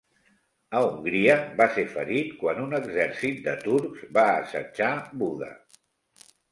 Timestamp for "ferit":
1.97-2.33